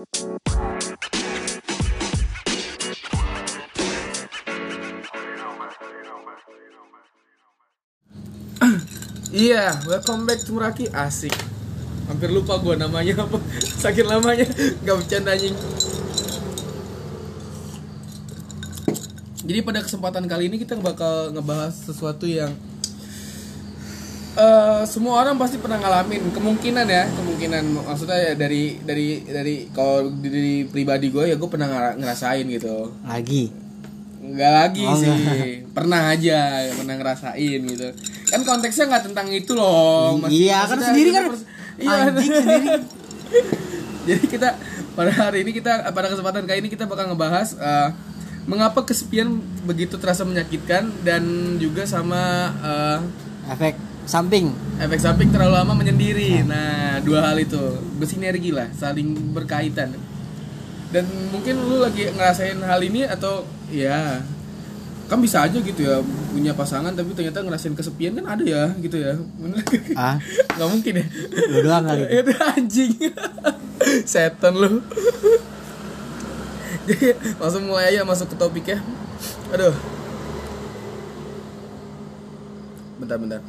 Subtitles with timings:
[0.00, 0.08] Iya,
[9.84, 11.36] welcome back to Muraki Asik.
[12.08, 13.36] Hampir lupa gua namanya apa.
[13.84, 14.48] Sakit lamanya.
[14.80, 15.52] Gak bercanda anjing.
[19.44, 22.56] Jadi pada kesempatan kali ini kita bakal ngebahas sesuatu yang
[24.40, 30.08] eh semua orang pasti pernah ngalamin kemungkinan ya kemungkinan maksudnya ya dari dari dari kalau
[30.08, 33.52] dari pribadi gue ya gue pernah ngera- ngerasain gitu lagi
[34.20, 35.46] Enggak lagi Oh, sih, enggak.
[35.76, 36.38] pernah aja,
[36.70, 37.88] pernah ngerasain gitu.
[38.28, 40.14] Kan konteksnya nggak tentang itu loh.
[40.14, 41.98] Mas- iya kan sendiri kan pers- Iya.
[42.06, 42.38] sendiri
[44.06, 44.48] Jadi kita
[44.92, 47.88] pada hari ini kita pada kesempatan kali ini kita bakal ngebahas eh,
[48.44, 51.22] mengapa kesepian begitu terasa menyakitkan dan
[51.56, 52.22] juga sama
[52.60, 52.98] eh,
[53.50, 53.74] efek
[54.06, 54.52] samping.
[54.80, 56.44] Efek samping terlalu lama menyendiri.
[56.44, 57.60] Nah, dua hal itu.
[58.00, 59.96] Bersinergi lah, saling berkaitan.
[60.90, 64.18] Dan mungkin lu lagi ngerasain hal ini atau ya
[65.10, 65.98] kan bisa aja gitu ya
[66.30, 69.14] punya pasangan tapi ternyata ngerasain kesepian kan ada ya gitu ya.
[69.38, 69.62] Bener
[69.94, 70.18] ah?
[70.58, 71.06] Nggak mungkin ya.
[71.50, 72.02] Lu doang kali.
[72.06, 72.14] Itu.
[72.30, 72.92] itu anjing.
[74.10, 74.82] Setan lu.
[76.90, 78.78] Jadi langsung mulai aja masuk ke topik ya
[79.50, 79.74] aduh.
[83.02, 83.40] Bentar bentar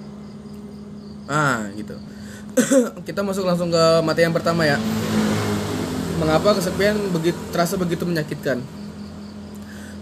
[1.31, 1.95] ah gitu.
[3.07, 4.75] Kita masuk langsung ke materi yang pertama ya.
[6.19, 8.59] Mengapa kesepian begitu terasa begitu menyakitkan?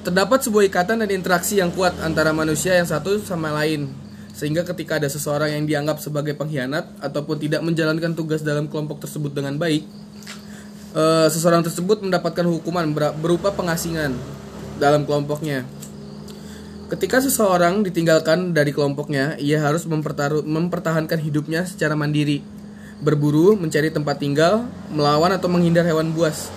[0.03, 3.87] Terdapat sebuah ikatan dan interaksi yang kuat antara manusia yang satu sama lain,
[4.33, 9.31] sehingga ketika ada seseorang yang dianggap sebagai pengkhianat ataupun tidak menjalankan tugas dalam kelompok tersebut
[9.35, 9.83] dengan baik,
[10.95, 14.15] eh, seseorang tersebut mendapatkan hukuman ber- berupa pengasingan
[14.79, 15.67] dalam kelompoknya.
[16.89, 22.41] Ketika seseorang ditinggalkan dari kelompoknya, ia harus mempertahankan hidupnya secara mandiri,
[23.05, 26.49] berburu, mencari tempat tinggal, melawan atau menghindar hewan buas,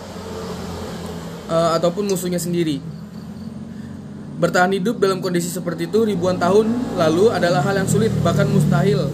[1.53, 2.81] eh, ataupun musuhnya sendiri.
[4.41, 9.13] Bertahan hidup dalam kondisi seperti itu ribuan tahun lalu adalah hal yang sulit bahkan mustahil.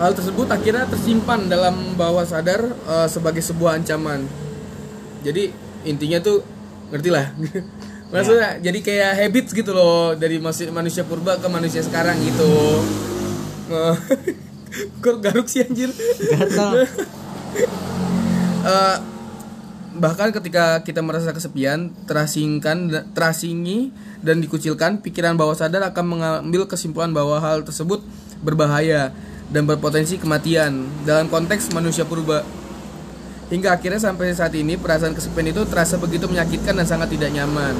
[0.00, 4.24] Hal tersebut akhirnya tersimpan dalam bawah sadar eh, sebagai sebuah ancaman.
[5.20, 5.52] Jadi
[5.84, 6.40] intinya tuh
[6.88, 7.28] ngerti lah.
[8.14, 12.54] Maksudnya jadi kayak habits gitu loh dari masi- manusia purba ke manusia sekarang gitu.
[13.74, 13.96] Eh,
[15.02, 15.90] Kok garuk sih anjir?
[18.64, 18.96] Eh,
[20.00, 23.92] bahkan ketika kita merasa kesepian, terasingkan, terasingi
[24.24, 28.00] dan dikucilkan, pikiran bawah sadar akan mengambil kesimpulan bahwa hal tersebut
[28.40, 29.12] berbahaya
[29.52, 32.40] dan berpotensi kematian dalam konteks manusia purba.
[33.52, 37.76] Hingga akhirnya sampai saat ini perasaan kesepian itu terasa begitu menyakitkan dan sangat tidak nyaman.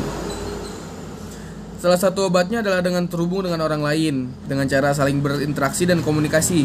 [1.85, 6.65] Salah satu obatnya adalah dengan terhubung dengan orang lain, dengan cara saling berinteraksi dan komunikasi.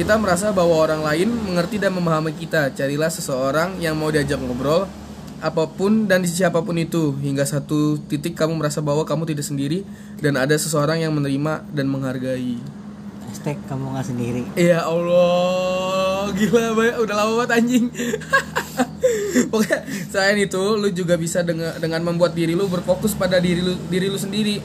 [0.00, 2.72] Kita merasa bahwa orang lain mengerti dan memahami kita.
[2.72, 4.88] Carilah seseorang yang mau diajak ngobrol,
[5.44, 9.84] apa pun dan siapa pun itu, hingga satu titik kamu merasa bahwa kamu tidak sendiri
[10.22, 12.77] dan ada seseorang yang menerima dan menghargai.
[13.38, 17.86] Hashtag kamu nggak sendiri Ya Allah, gila banget, udah lama banget anjing.
[19.54, 19.78] Pokoknya
[20.10, 24.10] selain itu, lu juga bisa dengan dengan membuat diri lu berfokus pada diri lu diri
[24.10, 24.58] lu sendiri.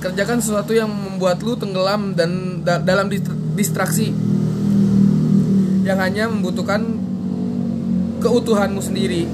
[0.00, 4.08] Kerjakan sesuatu yang membuat lu tenggelam dan da- dalam dist- distraksi
[5.84, 6.80] yang hanya membutuhkan
[8.24, 9.28] keutuhanmu sendiri.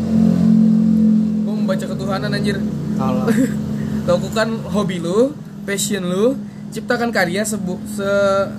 [1.47, 2.59] Gue membaca ketuhanan anjir.
[2.99, 3.31] kalau
[4.11, 5.31] Lakukan hobi lu,
[5.63, 6.35] passion lu,
[6.75, 8.09] ciptakan karya sebu se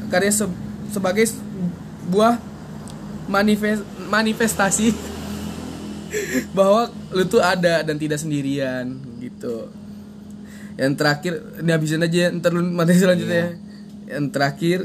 [0.08, 2.40] karya se- sebagai sebuah
[3.28, 4.96] manifest manifestasi
[6.58, 9.68] bahwa lu tuh ada dan tidak sendirian gitu.
[10.76, 11.34] Yang terakhir,
[11.64, 13.56] ini habisin aja ntar lu materi selanjutnya.
[14.08, 14.80] Yang terakhir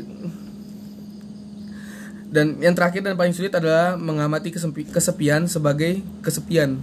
[2.30, 6.78] dan yang terakhir dan paling sulit adalah mengamati kesempi- kesepian sebagai kesepian.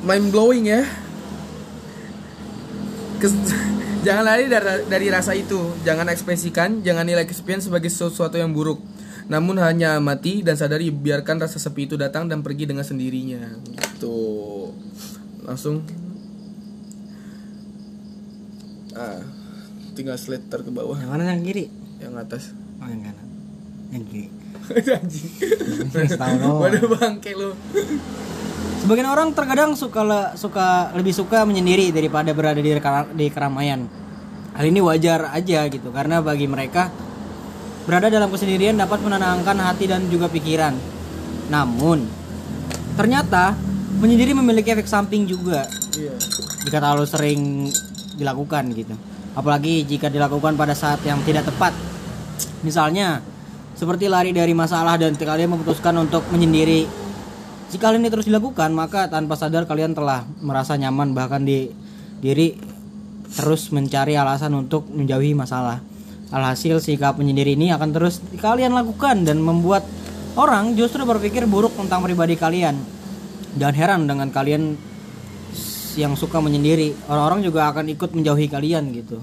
[0.00, 0.84] Mind blowing ya.
[3.20, 3.36] Kes-
[4.02, 8.80] jangan lari dari, dari rasa itu, jangan ekspresikan, jangan nilai kesepian sebagai sesuatu yang buruk.
[9.30, 13.46] Namun hanya amati dan sadari biarkan rasa sepi itu datang dan pergi dengan sendirinya.
[13.62, 14.18] Gitu.
[15.46, 15.86] Langsung
[18.98, 19.22] ah,
[19.94, 21.70] tinggal slater ke bawah yang mana yang kiri
[22.02, 22.56] yang atas.
[22.80, 23.28] oh yang kanan
[23.92, 24.28] yang kiri
[24.98, 25.30] Anjing.
[26.14, 26.58] Tahu doang.
[26.62, 27.50] Waduh bangke lu.
[28.80, 32.72] Sebagian orang terkadang suka suka lebih suka menyendiri daripada berada di,
[33.12, 33.84] di keramaian.
[34.56, 36.88] Hal ini wajar aja gitu karena bagi mereka
[37.84, 40.72] berada dalam kesendirian dapat menenangkan hati dan juga pikiran.
[41.52, 42.08] Namun
[42.96, 43.52] ternyata
[44.00, 45.68] menyendiri memiliki efek samping juga
[46.00, 46.16] Iya.
[46.64, 47.68] jika terlalu sering
[48.16, 48.96] dilakukan gitu.
[49.36, 51.76] Apalagi jika dilakukan pada saat yang tidak tepat.
[52.64, 53.20] Misalnya
[53.76, 56.99] seperti lari dari masalah dan kalian memutuskan untuk menyendiri.
[57.70, 61.70] Jika hal ini terus dilakukan, maka tanpa sadar kalian telah merasa nyaman bahkan di
[62.18, 62.58] diri
[63.30, 65.78] terus mencari alasan untuk menjauhi masalah.
[66.34, 69.86] Alhasil sikap menyendiri ini akan terus kalian lakukan dan membuat
[70.34, 72.74] orang justru berpikir buruk tentang pribadi kalian.
[73.54, 74.74] Jangan heran dengan kalian
[75.94, 79.18] yang suka menyendiri, orang-orang juga akan ikut menjauhi kalian gitu.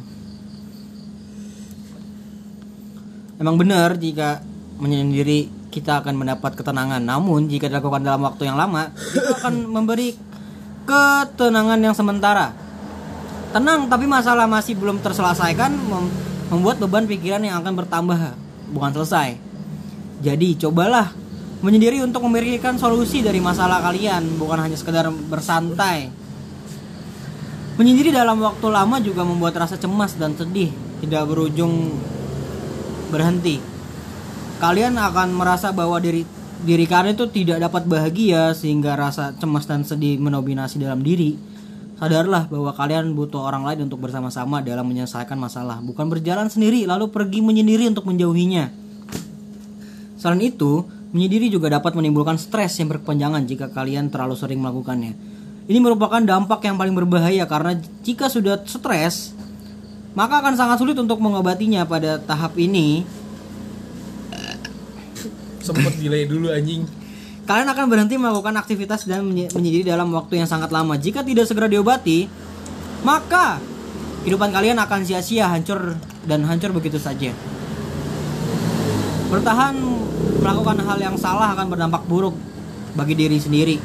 [3.39, 4.39] Emang benar jika
[4.79, 7.05] menyendiri kita akan mendapat ketenangan.
[7.05, 10.17] Namun jika dilakukan dalam waktu yang lama, itu akan memberi
[10.89, 12.49] ketenangan yang sementara.
[13.53, 16.13] Tenang, tapi masalah masih belum terselesaikan mem-
[16.49, 18.19] membuat beban pikiran yang akan bertambah,
[18.73, 19.37] bukan selesai.
[20.25, 21.13] Jadi cobalah
[21.61, 26.09] menyendiri untuk memikirkan solusi dari masalah kalian, bukan hanya sekedar bersantai.
[27.77, 30.73] Menyendiri dalam waktu lama juga membuat rasa cemas dan sedih
[31.05, 31.93] tidak berujung
[33.13, 33.76] berhenti.
[34.57, 36.25] Kalian akan merasa bahwa diri
[36.65, 41.37] diri kalian itu tidak dapat bahagia sehingga rasa cemas dan sedih mendominasi dalam diri.
[41.97, 47.09] Sadarlah bahwa kalian butuh orang lain untuk bersama-sama dalam menyelesaikan masalah, bukan berjalan sendiri lalu
[47.09, 48.69] pergi menyendiri untuk menjauhinya.
[50.17, 55.13] Selain itu, menyendiri juga dapat menimbulkan stres yang berkepanjangan jika kalian terlalu sering melakukannya.
[55.69, 59.33] Ini merupakan dampak yang paling berbahaya karena jika sudah stres,
[60.17, 63.05] maka akan sangat sulit untuk mengobatinya pada tahap ini.
[65.67, 66.87] Sempet delay dulu anjing.
[67.43, 70.95] Kalian akan berhenti melakukan aktivitas dan menye- menyendiri dalam waktu yang sangat lama.
[70.95, 72.27] Jika tidak segera diobati,
[73.03, 73.59] maka
[74.23, 75.95] kehidupan kalian akan sia-sia, hancur
[76.27, 77.31] dan hancur begitu saja.
[79.27, 79.75] Bertahan
[80.39, 82.35] melakukan hal yang salah akan berdampak buruk
[82.95, 83.79] bagi diri sendiri.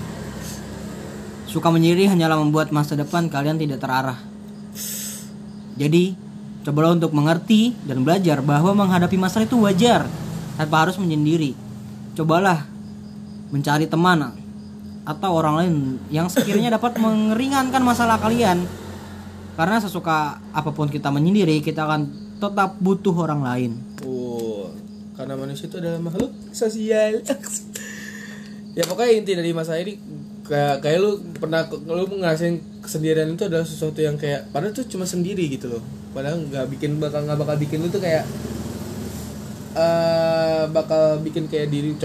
[1.46, 4.18] Suka menyendiri hanyalah membuat masa depan kalian tidak terarah.
[5.78, 6.18] Jadi,
[6.66, 10.06] cobalah untuk mengerti dan belajar bahwa menghadapi masalah itu wajar
[10.58, 11.61] tanpa harus menyendiri.
[12.12, 12.68] Cobalah
[13.52, 14.32] mencari teman
[15.02, 15.74] atau orang lain
[16.08, 18.64] yang sekiranya dapat mengeringankan masalah kalian.
[19.52, 22.08] Karena sesuka apa pun kita menyendiri, kita akan
[22.40, 23.70] tetap butuh orang lain.
[24.02, 24.72] Oh,
[25.12, 27.20] karena manusia itu adalah makhluk sosial.
[28.78, 30.00] ya pokoknya inti dari masalah ini
[30.48, 35.04] kayak kayak lu pernah lu ngerasain kesendirian itu adalah sesuatu yang kayak padahal tuh cuma
[35.04, 35.82] sendiri gitu loh.
[36.16, 38.24] Padahal nggak bikin bakal nggak bakal bikin lu tuh kayak
[39.72, 41.96] eh bakal bikin kayak diri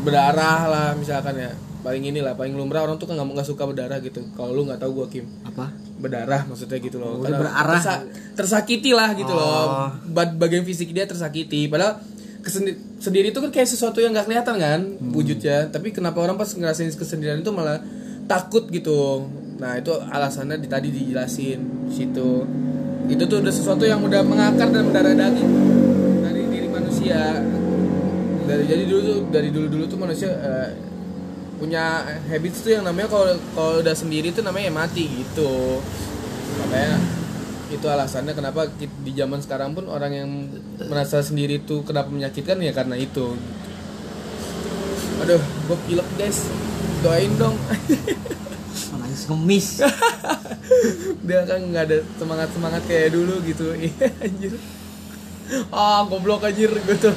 [0.00, 1.52] berdarah lah misalkan ya.
[1.82, 4.22] Paling inilah paling lumrah orang tuh kan nggak suka berdarah gitu.
[4.32, 5.26] Kalau lu nggak tahu gua Kim.
[5.42, 5.72] Apa?
[6.02, 7.14] berdarah maksudnya gitu loh.
[7.14, 7.78] Oh, Karena berarah.
[7.78, 8.02] tersa-
[8.34, 9.38] tersakiti lah gitu Oh.
[9.38, 9.66] loh
[10.10, 11.70] Ba- bagian fisik dia tersakiti.
[11.70, 12.02] Padahal
[12.42, 15.14] kesendi- sendiri itu kan kayak sesuatu yang nggak kelihatan kan Hmm.
[15.14, 15.70] wujudnya.
[15.70, 17.78] Tapi kenapa orang pas ngerasain kesendirian itu malah
[18.26, 19.30] takut gitu.
[19.58, 22.50] Nah itu alasannya di, tadi dijelasin situ.
[23.06, 25.50] Itu tuh udah sesuatu yang udah mengakar dan mendarah daging
[27.02, 27.42] manusia.
[28.42, 30.70] Dari jadi dulu tuh dari dulu dulu tuh manusia eh,
[31.58, 35.82] punya habits tuh yang namanya kalau kalau udah sendiri tuh namanya ya mati gitu.
[36.62, 36.98] Makanya
[37.72, 40.30] itu alasannya kenapa di zaman sekarang pun orang yang
[40.90, 43.34] merasa sendiri tuh kenapa menyakitkan ya karena itu.
[45.22, 46.46] Aduh gue pilek guys.
[47.02, 47.54] Doain dong.
[48.98, 49.68] Nangis ngemis.
[51.26, 53.70] dia kan nggak ada semangat semangat kayak dulu gitu.
[53.86, 54.54] Iya anjir
[55.74, 57.10] ah goblok anjir gitu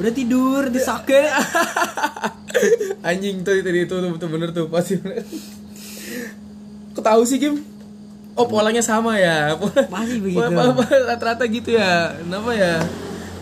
[0.00, 1.28] Udah tidur, di sakit.
[3.08, 5.20] anjing tuh tadi itu tuh, tuh bener tuh pasti bener.
[6.96, 7.60] Kok tahu sih Kim?
[8.32, 9.52] Oh polanya sama ya.
[9.60, 10.40] Pasti begitu.
[11.04, 12.16] Rata-rata gitu ya.
[12.16, 12.80] Kenapa ya?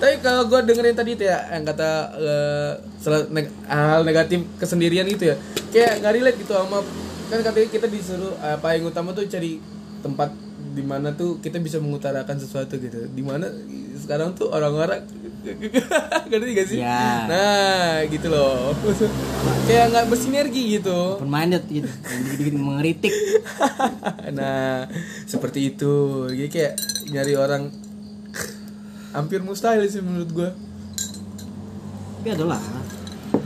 [0.03, 1.91] Tapi kalau gue dengerin tadi tuh ya yang kata
[2.99, 5.37] sel- neg- hal negatif kesendirian itu ya,
[5.71, 6.83] kayak nggak relate gitu sama
[7.29, 9.63] kan katanya kita disuruh eh, paling utama tuh cari
[10.01, 10.31] tempat
[10.79, 13.11] di mana tuh kita bisa mengutarakan sesuatu gitu.
[13.11, 13.51] Di mana
[13.99, 15.03] sekarang tuh orang-orang
[16.31, 16.79] ngerti gak sih?
[16.79, 17.27] Ya.
[17.27, 18.71] Nah, gitu loh.
[19.67, 21.19] kayak nggak bersinergi gitu.
[21.19, 21.91] Open minded gitu.
[21.91, 23.15] Dikit-dikit mengeritik.
[24.39, 24.87] nah,
[25.27, 26.27] seperti itu.
[26.31, 26.75] Jadi kayak
[27.11, 27.75] nyari orang
[29.11, 30.51] hampir mustahil sih menurut gua.
[32.23, 32.63] Tapi adalah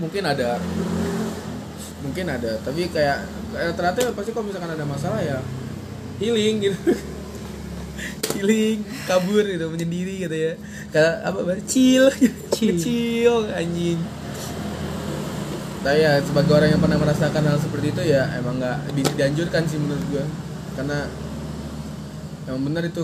[0.03, 0.59] Mungkin ada.
[2.03, 3.23] Mungkin ada, tapi kayak
[3.55, 5.39] kayak ternyata pasti kalau misalkan ada masalah ya
[6.19, 6.79] healing gitu.
[8.33, 10.53] Healing, kabur gitu, menyendiri gitu ya.
[10.91, 11.39] Kayak apa?
[11.45, 11.59] Bah?
[11.67, 12.07] Chill,
[12.55, 12.77] Chill.
[12.79, 14.01] chill anjing.
[15.83, 19.67] Nah ya sebagai orang yang pernah merasakan hal seperti itu ya emang nggak bisa dianjurkan
[19.67, 20.25] sih menurut gua
[20.79, 21.11] karena
[22.47, 23.03] yang benar itu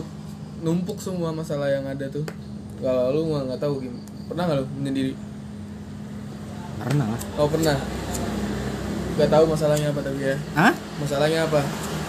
[0.62, 2.22] numpuk semua masalah yang ada tuh
[2.78, 5.12] kalau lu nggak tahu gimana pernah nggak lu menyendiri
[6.78, 7.20] karena lah.
[7.42, 7.76] oh pernah
[9.18, 10.74] nggak tahu masalahnya apa tapi ya Hah?
[11.02, 11.60] masalahnya apa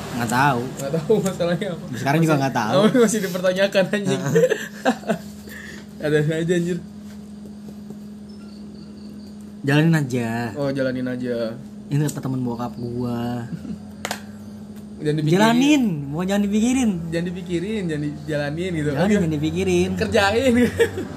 [0.10, 0.62] Nggak tahu.
[0.66, 1.86] nggak tahu masalahnya apa.
[1.94, 2.80] Sekarang juga nggak tahu.
[2.82, 4.22] Oh, masih dipertanyakan anjing.
[6.06, 6.78] Ada aja anjir.
[9.60, 10.56] Jalanin aja.
[10.56, 11.36] Oh jalanin aja.
[11.92, 13.44] Ini kata temen bokap gua.
[15.04, 15.40] Jangan dipikirin.
[15.40, 15.84] Jalanin.
[16.12, 16.92] Mau jangan dipikirin.
[17.08, 18.90] Jangan dipikirin jangan dijalanin gitu.
[18.92, 19.90] Jalanin jangan dipikirin.
[19.96, 20.54] Kerjain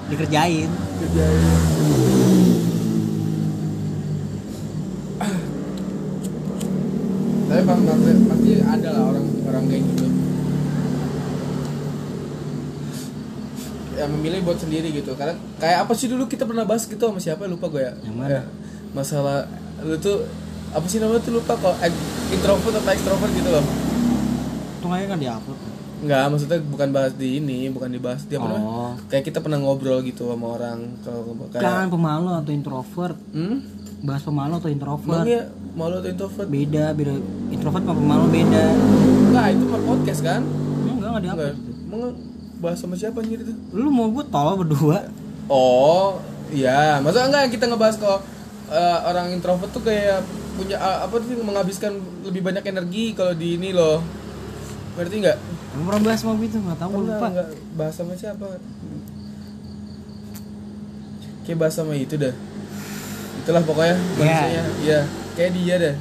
[0.07, 0.69] dikerjain.
[1.03, 2.31] Kerjain
[7.53, 7.61] tapi
[9.63, 10.05] orang kayak gitu.
[13.93, 15.11] Yang memilih buat sendiri gitu.
[15.15, 17.47] Karena kayak apa sih dulu kita pernah bahas gitu sama siapa?
[17.47, 17.93] Lupa gue ya.
[18.03, 18.29] Yang mana?
[18.29, 18.41] Ya,
[18.91, 19.47] masalah
[19.83, 20.27] lu tuh
[20.73, 21.75] apa sih namanya tuh lupa kok
[22.33, 23.65] introvert atau extrovert gitu loh.
[24.81, 25.59] Itu kayaknya kan diupload?
[26.03, 28.67] Enggak, maksudnya bukan bahas di ini, bukan dibahas dia apa namanya?
[28.67, 28.91] oh.
[29.07, 33.15] Kayak kita pernah ngobrol gitu sama orang kalau kayak kan pemalu atau introvert?
[33.31, 33.63] Hmm?
[34.03, 35.23] bahas pemalu atau introvert?
[35.23, 35.41] Emangnya
[35.79, 36.47] malu atau introvert?
[36.51, 37.13] beda beda
[37.63, 38.65] introvert sama pemalu beda
[39.23, 40.41] Enggak, itu mah podcast kan?
[40.43, 41.23] enggak enggak Enggak.
[41.23, 41.55] diupload
[41.85, 42.01] Emang
[42.59, 43.53] bahas sama siapa anjir itu?
[43.71, 45.07] lu mau gue tol berdua
[45.45, 46.99] Oh, iya.
[46.99, 48.19] Masa enggak kita ngebahas kok
[48.69, 51.91] eh, orang introvert tuh kayak punya eh, apa sih menghabiskan
[52.23, 53.99] lebih banyak energi kalau di ini loh.
[54.93, 55.35] Berarti enggak?
[55.73, 58.47] Emang pernah bahas sama gitu nggak tahu Enggak, lupa enggak bahas sama siapa?
[61.43, 62.31] Kayak bahas sama itu dah.
[63.43, 64.63] Itulah pokoknya manusianya.
[64.79, 64.99] Iya,
[65.35, 65.95] kayak dia dah.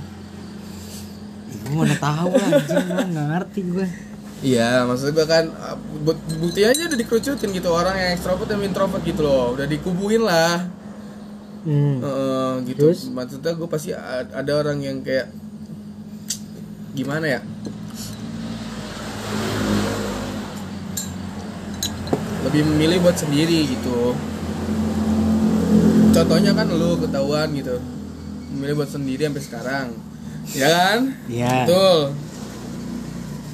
[1.52, 3.86] Gue mana tahu lah anjing gue nggak ngerti gue
[4.42, 8.58] Iya, maksud gue kan uh, but- buktinya aja udah dikerucutin gitu orang yang ekstrovert dan
[8.66, 10.66] introvert gitu loh, udah dikubuin lah.
[11.62, 12.02] hmm.
[12.02, 12.90] Heeh, gitu.
[12.90, 13.06] Terus?
[13.06, 15.30] Maksudnya gue pasti ada orang yang kayak
[16.90, 17.40] gimana ya?
[22.50, 24.18] Lebih memilih buat sendiri gitu.
[26.10, 27.78] Contohnya kan lu ketahuan gitu.
[28.58, 29.86] Memilih buat sendiri sampai sekarang.
[30.50, 30.98] Ya kan?
[31.26, 31.52] Iya.
[31.64, 31.98] Betul.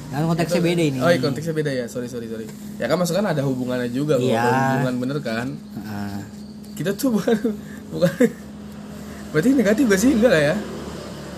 [0.09, 1.85] kan konteksnya beda ini Oh, iya, konteksnya beda ya.
[1.85, 2.49] Sorry, sorry, sorry.
[2.75, 4.41] Ya kan masuk kan ada hubungannya juga Iya.
[4.41, 5.47] ada hubungan bener kan.
[5.79, 6.25] Ah.
[6.73, 7.37] Kita tuh bukan
[7.89, 8.09] bukan
[9.29, 10.11] Berarti negatif gak sih?
[10.11, 10.55] Enggak lah ya.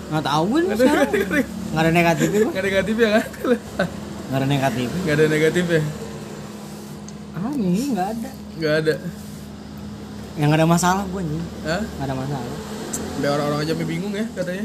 [0.08, 1.44] nggak tahu gue Nggak ada sekarang negatif.
[1.72, 1.92] nggak ada
[2.62, 3.24] negatif ya kan?
[4.22, 5.82] nggak ada negatif Enggak ada negatif ya?
[7.32, 8.94] ah ini nggak ada Enggak ada.
[10.34, 11.80] yang nggak ada masalah gue nih Hah?
[11.82, 12.52] nggak ada masalah
[12.92, 14.64] Sampai orang-orang aja bingung ya katanya.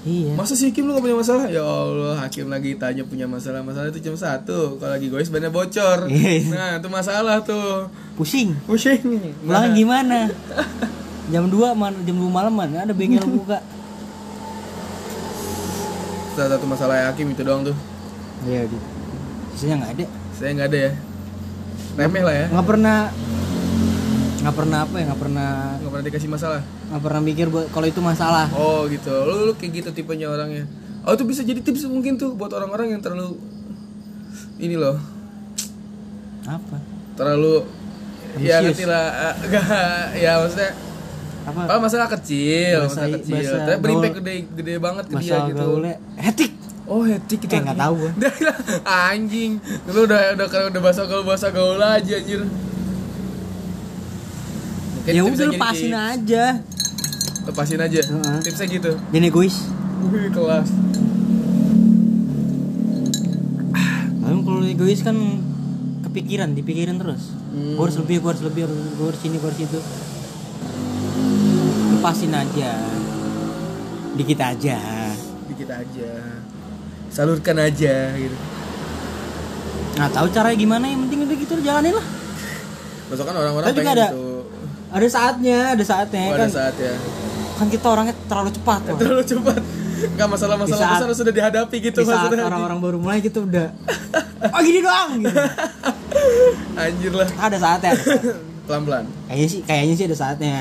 [0.00, 1.46] Iya Masa sih Kim lu gak punya masalah?
[1.48, 3.60] Ya Allah, Hakim lagi tanya punya masalah.
[3.60, 4.76] Masalah itu cuma satu.
[4.76, 6.06] Kalau lagi gois banyak bocor.
[6.06, 6.48] Iya.
[6.48, 7.90] Nah, itu masalah tuh.
[8.14, 8.98] pusing Pusing.
[9.40, 10.26] pulang gimana
[11.32, 13.62] jam 2 man jam 2 malam mana ada bengkel buka
[16.32, 17.74] Salah satu masalah Hakim itu doang tuh.
[18.42, 18.78] iya gitu
[19.54, 20.92] sisanya nggak ada Saya nggak ada ya.
[21.96, 22.46] Remeh lah ya.
[22.48, 22.98] nggak pernah
[24.38, 26.60] nggak pernah apa ya nggak pernah Nggak pernah dikasih masalah.
[26.62, 29.10] nggak pernah mikir buat kalau itu masalah Oh gitu.
[29.10, 30.64] Lu, lu kayak gitu tipenya orangnya.
[31.02, 33.34] Oh itu bisa jadi tips mungkin tuh buat orang-orang yang terlalu
[34.58, 34.98] ini loh,
[36.44, 36.76] apa
[37.14, 37.62] terlalu
[38.38, 39.34] ya ngerti lah.
[39.38, 39.64] Enggak,
[40.26, 40.70] ya maksudnya
[41.46, 43.40] apa oh, masalah kecil, masalah kecil.
[43.40, 45.58] bahasa Tapi berimpact gede gede banget ke dia masalah gitu.
[45.58, 46.52] gaulnya etik
[46.84, 48.56] Oh hetik kita Eh, nggak tahu lah,
[49.12, 49.60] anjing.
[49.86, 52.40] Lu udah udah udah bahasa gaul bahasa gaul aja anjir.
[55.08, 55.96] Ya udah gini, lepasin Ki.
[55.96, 56.44] aja
[57.48, 58.00] Lepasin aja.
[58.04, 58.38] Heeh.
[58.44, 58.92] Tipsnya gitu.
[59.08, 59.56] jangan egois
[59.98, 60.68] Wih, kelas.
[64.20, 65.16] Lalu kalau egois kan
[66.06, 67.34] kepikiran, dipikirin terus.
[67.50, 67.74] Hmm.
[67.74, 69.80] Gue harus lebih, gue harus lebih, gue harus ini, gue harus itu.
[71.98, 72.72] Lepasin aja,
[74.14, 74.78] dikit aja.
[75.50, 76.10] Dikit aja.
[77.10, 78.36] Salurkan aja gitu.
[79.98, 80.84] Nah tahu caranya gimana?
[80.86, 82.06] Yang penting udah gitu jalanin lah.
[83.10, 84.27] Masuk kan orang-orang pengen ada- gitu.
[84.88, 86.48] Ada saatnya, ada saatnya Oh, kan.
[86.48, 86.94] ada saat ya.
[87.58, 88.80] Kan kita orangnya terlalu cepat.
[88.88, 88.96] Wak.
[88.96, 89.60] Terlalu cepat.
[89.98, 93.74] Enggak masalah-masalah Di saat- besar sudah dihadapi gitu Di saat orang-orang baru mulai gitu udah,
[94.46, 95.10] oh gini doang.
[95.18, 95.34] Gitu.
[96.78, 97.28] Anjir lah.
[97.36, 97.90] Ada saatnya.
[97.90, 98.32] ada saatnya.
[98.70, 99.04] Pelan-pelan.
[99.26, 100.56] Kayaknya sih, kayaknya sih ada saatnya.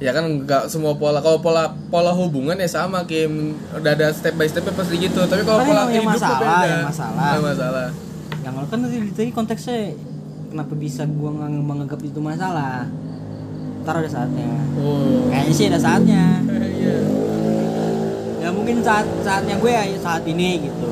[0.00, 4.32] Ya kan nggak semua pola kalau pola pola hubungan ya sama Kim udah ada step
[4.32, 6.64] by stepnya pasti gitu tapi kalau pola yang- hidup masalah, beda.
[6.64, 7.20] yang masalah.
[7.20, 7.88] Yang masalah
[8.40, 8.78] yang kan
[9.12, 9.92] tadi konteksnya
[10.48, 12.88] kenapa bisa gua nggak menganggap itu masalah
[13.82, 14.48] ntar ada saatnya.
[14.80, 16.24] Oh kayaknya sih ada saatnya.
[16.80, 16.96] Iya.
[18.40, 20.88] Ya mungkin saat saatnya gue ya saat ini gitu.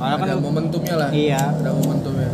[0.00, 1.10] Kan ada momentumnya lah.
[1.12, 1.52] Iya.
[1.60, 2.32] Ada momentumnya.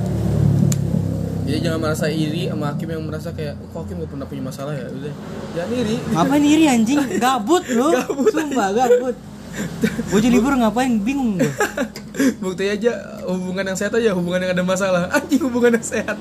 [1.44, 4.42] Jadi jangan merasa iri sama Hakim yang merasa kayak oh, kok Hakim gak pernah punya
[4.46, 4.86] masalah ya?
[4.88, 5.14] Udah.
[5.58, 5.96] Jangan iri.
[6.06, 7.00] Ngapain iri anjing?
[7.24, 7.88] Gabut lu.
[8.30, 9.16] Sumpah gabut.
[9.82, 11.02] Gue jadi libur ngapain?
[11.02, 11.50] Bingung gue
[12.38, 12.94] bukti aja
[13.26, 15.10] hubungan yang sehat aja hubungan yang ada masalah.
[15.16, 16.14] Anjing hubungan yang sehat.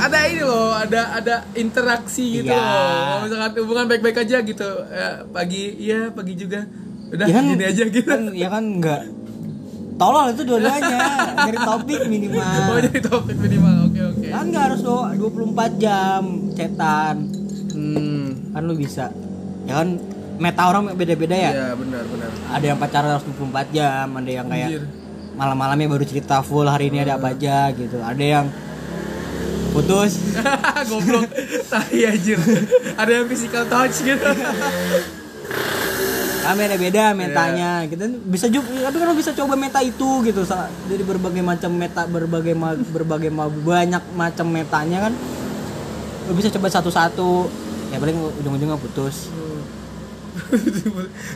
[0.00, 2.56] Ada ini loh ada ada interaksi gitu Iya.
[2.56, 3.04] loh.
[3.04, 4.70] Kalau misalkan hubungan baik-baik aja gitu.
[4.88, 6.64] Ya, pagi iya pagi juga.
[7.12, 7.44] Udah ya kan?
[7.52, 8.08] gini aja gitu.
[8.08, 9.02] Kan, ya kan enggak
[10.00, 10.98] tolol itu dua-duanya.
[11.44, 13.74] Nyari topik oh minimal jadi topik minimal.
[13.92, 14.26] Oke oke.
[14.32, 16.22] Kan nggak harus do- 24 jam
[16.56, 17.16] cetan.
[17.76, 18.56] Hmm.
[18.56, 19.12] kan lu bisa.
[19.68, 20.00] Ya kan
[20.40, 21.50] meta orang beda-beda ya?
[21.52, 22.30] Iya, benar, benar.
[22.48, 24.82] ada yang pacaran harus 24 jam ada yang kayak Anjir.
[25.40, 27.96] Malam-malamnya baru cerita full hari ini ada apa aja gitu.
[27.96, 28.46] Ada yang
[29.72, 30.20] putus.
[30.92, 31.32] Goblok.
[31.72, 32.36] Tai anjir.
[33.00, 34.20] Ada yang physical touch gitu.
[36.40, 38.04] kan beda-beda metanya gitu.
[38.28, 40.44] Bisa juga tapi kalau bisa coba meta itu gitu.
[40.92, 45.12] Dari berbagai macam meta berbagai ma- berbagai ma- banyak macam metanya kan.
[46.28, 47.48] Lu bisa coba satu-satu.
[47.90, 49.32] Ya paling ujung-ujungnya putus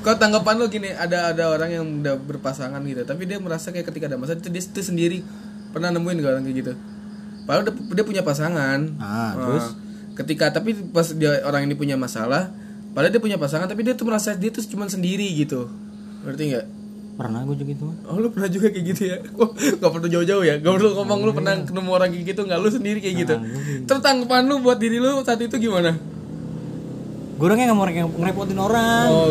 [0.04, 3.88] Kalau tanggapan lo gini, ada ada orang yang udah berpasangan gitu, tapi dia merasa kayak
[3.92, 5.18] ketika ada masalah itu dia itu sendiri
[5.75, 6.73] pernah nemuin gak orang kayak gitu?
[7.44, 8.78] Padahal dia, dia punya pasangan.
[8.99, 9.66] Ah, Nah, terus?
[10.14, 12.54] ketika tapi pas dia orang ini punya masalah,
[12.94, 15.66] padahal dia punya pasangan tapi dia tuh merasa dia tuh cuma sendiri gitu.
[16.23, 16.66] Ngerti nggak?
[17.14, 19.16] pernah gue juga gitu Oh lu pernah juga kayak gitu ya?
[19.38, 20.59] Oh, gak perlu jauh-jauh ya?
[20.59, 22.59] Gak perlu ngomong lu pernah ketemu orang kayak gitu nggak?
[22.59, 23.35] Lu sendiri kayak gitu?
[23.87, 25.94] Terus tanggapan lu buat diri lu saat itu gimana?
[27.35, 29.26] Gue orangnya nggak mau nge- ngerepotin orang Oh,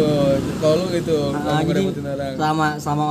[0.60, 2.34] kalau lu gitu, Ah, kamu jadi ngerepotin orang.
[2.36, 3.08] sama sama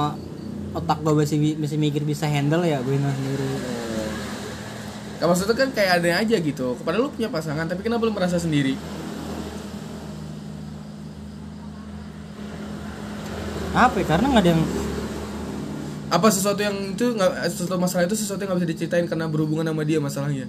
[0.73, 3.51] otak gue masih masih mikir bisa handle ya gue sendiri
[5.17, 6.75] Nah, maksudnya kan kayak ada aja gitu.
[6.75, 8.75] Kepada lu punya pasangan, tapi kenapa lu merasa sendiri?
[13.73, 14.05] apa ya?
[14.05, 14.63] karena nggak ada yang
[16.11, 19.65] Apa sesuatu yang itu nggak sesuatu masalah itu sesuatu yang nggak bisa diceritain karena berhubungan
[19.65, 20.45] sama dia masalahnya?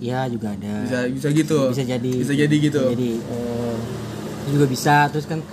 [0.00, 1.58] Ya juga ada Bisa bisa gitu.
[1.68, 2.80] bisa jadi Bisa jadi gitu.
[2.82, 3.76] Bisa jadi oh,
[4.40, 5.44] itu juga bisa terus kan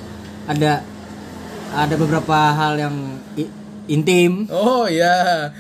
[0.46, 0.82] ada
[1.70, 2.96] ada beberapa hal yang
[3.36, 3.52] i-
[3.88, 5.52] intim Oh iya.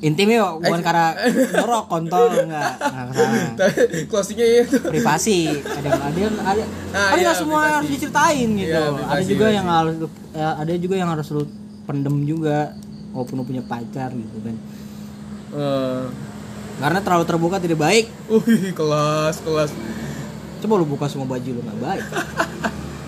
[0.00, 1.06] intimnya bukan Eh, karena
[1.56, 3.72] dorok kontol enggak enggak
[4.06, 4.76] Closingnya itu.
[4.78, 7.74] privasi ada ada yang ada Ah, kan iya, semua privasi.
[7.74, 9.56] harus diceritain gitu Iya, ada privasi, juga privasi.
[9.56, 9.94] yang harus
[10.30, 11.42] ya, ada juga yang harus lu
[11.84, 12.58] pendem juga
[13.10, 14.56] walaupun lu punya pacar gitu kan
[15.54, 16.02] Eh,
[16.74, 19.70] karena terlalu terbuka tidak baik Wih, kelas, kelas.
[20.58, 22.04] coba lu buka semua baju lu nggak baik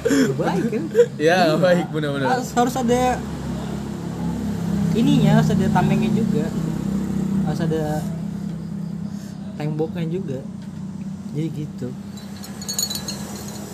[0.06, 0.84] Nggak baik kan
[1.18, 2.38] Ya, baik benar-benar.
[2.38, 3.18] harus, harus ada
[4.92, 6.46] ininya harus ada tamengnya juga
[7.44, 7.82] harus ada
[9.54, 10.38] temboknya juga
[11.30, 11.88] jadi gitu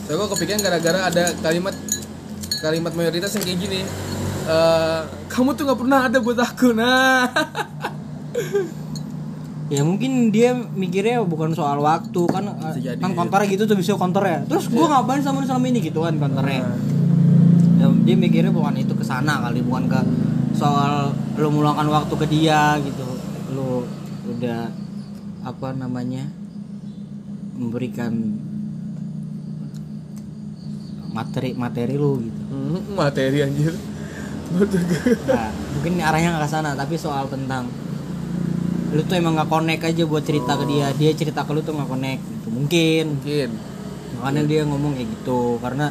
[0.02, 1.74] Saya kok kepikiran gara-gara ada kalimat
[2.58, 3.80] kalimat mayoritas yang kayak gini.
[4.44, 6.74] Eh, kamu tuh nggak pernah ada buat aku.
[6.74, 7.30] Nah.
[9.72, 12.44] ya mungkin dia mikirnya bukan soal waktu kan
[12.76, 13.00] Bisa jadi.
[13.00, 16.60] kan konternya gitu tuh bisa konternya terus gua ngapain sama selama ini gitu kan konternya
[17.80, 20.00] ya, dia mikirnya bukan itu ke sana kali bukan ke
[20.52, 23.04] soal lu meluangkan waktu ke dia gitu.
[23.56, 23.88] Lu
[24.28, 24.70] udah
[25.42, 26.28] apa namanya
[27.58, 28.12] memberikan
[31.12, 32.40] materi materi lu gitu.
[32.52, 33.74] Hmm, materi anjir.
[34.52, 37.72] Nah, mungkin arahnya nggak ke sana tapi soal tentang
[38.92, 40.92] lu tuh emang nggak connect aja buat cerita ke dia.
[40.92, 42.48] Dia cerita ke lu tuh nggak connect gitu.
[42.52, 43.04] Mungkin.
[43.20, 43.50] Mungkin.
[44.12, 45.56] makanya dia ngomong kayak gitu.
[45.58, 45.88] Karena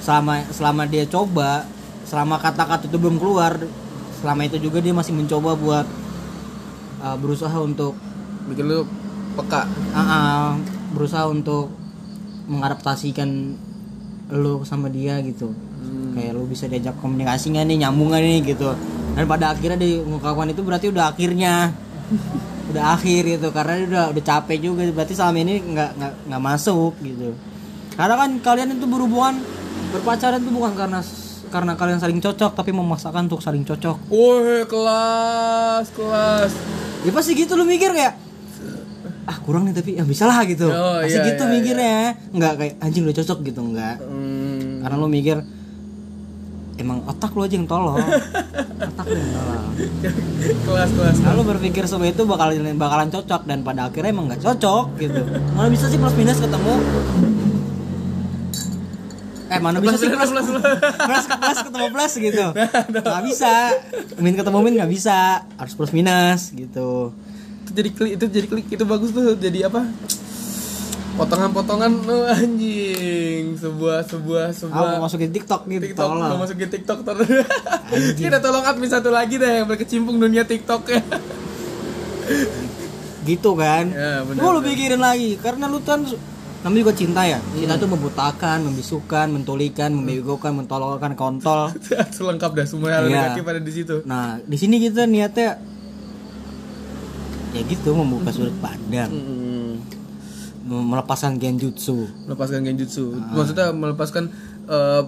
[0.00, 1.68] selama selama dia coba
[2.08, 3.60] selama kata-kata itu belum keluar
[4.18, 5.86] selama itu juga dia masih mencoba buat
[7.04, 7.92] uh, berusaha untuk
[8.48, 8.88] Bikin lu
[9.36, 9.68] peka.
[9.68, 10.48] uh, uh,
[10.96, 11.68] berusaha untuk
[12.48, 13.28] mengadaptasikan
[14.32, 15.52] lu sama dia gitu.
[15.78, 16.10] Hmm.
[16.10, 17.76] kayak lu bisa diajak komunikasi nggak nih?
[17.84, 18.40] Nyambung nggak nih?
[18.56, 18.68] Gitu.
[19.14, 21.76] Dan pada akhirnya di mengungkapkan itu berarti udah akhirnya
[22.68, 24.82] udah akhir gitu karena dia udah udah capek juga.
[24.92, 27.36] Berarti selama ini nggak nggak nggak masuk gitu.
[27.96, 29.42] Karena kan kalian itu berhubungan
[29.90, 31.00] berpacaran itu bukan karena
[31.48, 33.96] karena kalian saling cocok tapi memaksakan untuk saling cocok.
[34.12, 36.52] Woi, kelas, kelas.
[37.06, 38.14] ya pasti gitu lu mikir kayak
[39.28, 40.68] ah kurang nih tapi ya bisa lah gitu.
[40.68, 41.96] Oh, pasti iya, gitu iya, mikirnya.
[42.32, 43.60] nggak kayak anjing udah cocok gitu.
[43.64, 43.96] Nggak.
[44.00, 44.84] Hmm.
[44.84, 45.36] karena lu mikir
[46.78, 47.98] emang otak lu aja yang tolong.
[48.88, 49.66] Otak lu yang tolong.
[50.64, 51.16] Kelas, kelas.
[51.26, 55.20] Nah, lu berpikir semua itu bakal bakalan cocok dan pada akhirnya emang nggak cocok gitu.
[55.58, 56.74] Mana bisa sih plus minus ketemu?
[59.48, 60.60] Eh mana bisa sih plus plus, plus.
[60.60, 61.24] plus.
[61.24, 62.46] plus ketemu plus gitu.
[62.92, 63.54] Nggak bisa.
[64.20, 65.48] Min ketemu min nggak bisa.
[65.56, 67.16] Harus plus minus gitu.
[67.64, 69.40] Itu jadi klik, itu jadi klik, itu bagus tuh.
[69.40, 69.88] Jadi apa?
[71.18, 73.58] Potongan-potongan oh, anjing.
[73.58, 76.30] Sebuah sebuah sebuah mau masukin TikTok gitu TikTok, tolong.
[76.30, 77.18] mau masukin TikTok tar.
[78.14, 81.02] Kita tolong admin satu lagi deh yang berkecimpung dunia TikTok ya.
[83.24, 86.00] gitu kan Ya, Gua lu pikirin lagi karena lu kan
[86.58, 91.68] namanya juga cinta ya cinta itu membutakan membisukan mentulikan membegokan mentolongkan kontol
[92.16, 93.12] Selengkap dah semua hal Iya.
[93.30, 93.96] negatif ada di situ.
[94.04, 95.60] nah di sini kita niatnya
[97.50, 99.47] ya gitu membuka sudut pandang Hmm.
[100.70, 102.04] Melepaskan genjutsu.
[102.24, 103.14] Melepaskan genjutsu.
[103.14, 103.34] Ah.
[103.34, 104.24] maksudnya melepaskan
[104.64, 105.02] eh,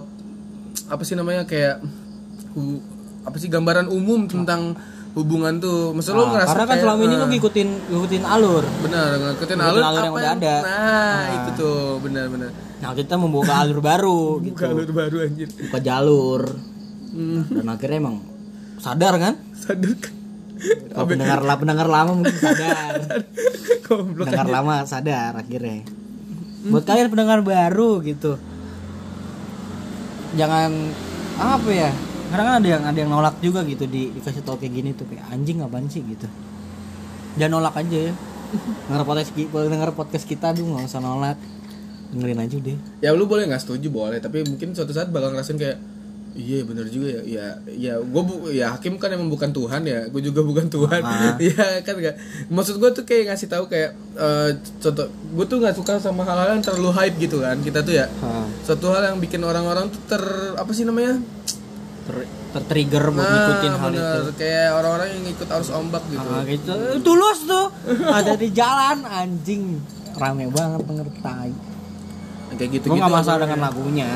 [0.87, 1.79] apa sih namanya kayak
[2.51, 2.81] hu-
[3.21, 4.73] apa sih gambaran umum tentang
[5.11, 5.91] hubungan tuh.
[5.91, 8.63] Maksud lu Nah, ngerasa karena kan kayak, selama ini lu eh, ngikutin ngikutin alur.
[8.81, 10.55] Benar ngikutin Ngikutin alur, alur yang apa udah ada.
[10.57, 11.21] nah, Nah.
[11.31, 11.81] itu tuh.
[11.99, 12.49] Benar benar.
[12.81, 14.57] Nah kita membuka alur baru gitu.
[14.57, 15.47] bukan alur baru anjir.
[15.51, 16.41] Buka jalur.
[17.11, 18.17] Hmm, dan akhirnya emang
[18.77, 19.35] sadar kan?
[19.53, 20.13] Sadar kan
[20.93, 22.93] kalau pendengar pendengar lama mungkin sadar.
[23.91, 25.83] Pendengar lama sadar akhirnya.
[26.69, 28.37] Buat kalian pendengar baru gitu.
[30.37, 30.71] Jangan
[31.41, 31.91] apa ya
[32.31, 35.03] karena kan ada yang ada yang nolak juga gitu di dikasih tau kayak gini tuh
[35.09, 35.99] kayak anjing apaan sih?
[36.05, 36.29] gitu.
[37.35, 38.13] Jangan nolak aja ya.
[38.87, 41.37] Denger podcast denger podcast kita tuh nggak usah nolak.
[42.11, 44.23] Dengerin aja deh ya lu boleh nggak setuju boleh.
[44.23, 45.90] Tapi mungkin suatu saat bakal ngerasain kayak
[46.31, 47.21] iya bener juga ya.
[47.21, 50.07] Ya ya gue bu ya hakim kan emang bukan Tuhan ya.
[50.07, 51.01] Gue juga bukan Tuhan.
[51.03, 51.35] Ah.
[51.43, 52.15] ya kan gak
[52.47, 56.55] maksud gue tuh kayak ngasih tahu kayak eh, contoh gue tuh nggak suka sama hal-hal
[56.55, 58.07] yang terlalu hype gitu kan kita tuh ya.
[58.21, 60.23] Ha, suatu hal yang bikin orang-orang tuh ter
[60.55, 61.19] apa sih namanya?
[62.01, 62.15] Ter,
[62.51, 64.19] tertrigger buat ngikutin hal Nah, bener.
[64.25, 64.31] itu.
[64.39, 66.27] Kayak orang-orang yang ikut arus ombak gitu.
[66.27, 66.73] Ah, gitu.
[66.99, 67.67] Tulus tuh.
[68.07, 69.63] Ada di jalan anjing.
[70.15, 71.51] Rame banget denger tai.
[72.51, 74.09] Kayak gitu gue gitu nggak masalah dengan lagunya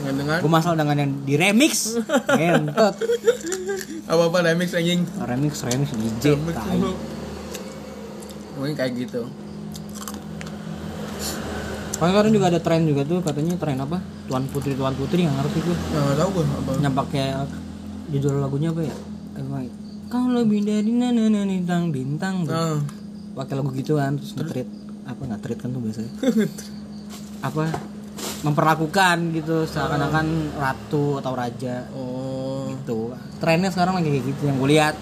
[0.00, 2.00] dengan dengan gue masalah dengan yang di remix.
[2.40, 2.94] Ngentot.
[4.08, 5.04] Apa apa remix anjing.
[5.20, 6.40] Remix remix DJ
[8.60, 9.24] mungkin kayak gitu.
[11.96, 14.04] Paling sekarang juga ada tren juga tuh katanya tren apa?
[14.28, 16.70] Tuan Putri Tuan Putri nggak ngerti gue nggak tahu gue apa.
[16.84, 17.24] Yang pakai
[18.12, 18.96] judul lagunya apa ya?
[19.40, 19.68] Emang
[20.12, 22.82] kau lebih dari nana bintang bintang nah,
[23.38, 24.66] pakai lagu gitu kan terus nge
[25.06, 26.12] apa nggak treat kan tuh biasanya.
[27.40, 27.72] Apa
[28.42, 29.68] memperlakukan gitu.
[29.68, 31.88] Seakan-akan ratu atau raja.
[31.92, 32.72] Oh.
[32.72, 33.14] Gitu.
[33.38, 34.94] Trennya sekarang lagi kayak gitu yang gue lihat.